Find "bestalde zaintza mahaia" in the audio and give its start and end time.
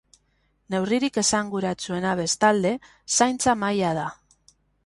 2.21-3.93